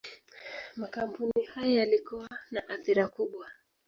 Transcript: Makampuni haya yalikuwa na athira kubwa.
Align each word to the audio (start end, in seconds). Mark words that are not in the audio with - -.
Makampuni 0.75 1.43
haya 1.53 1.79
yalikuwa 1.79 2.29
na 2.51 2.69
athira 2.69 3.07
kubwa. 3.07 3.51